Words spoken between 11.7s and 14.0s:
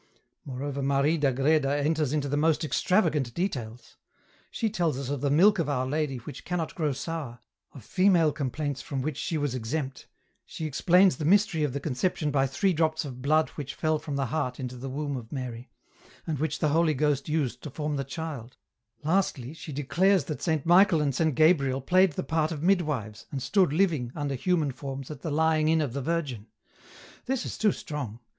the conception by three drops of blood which fell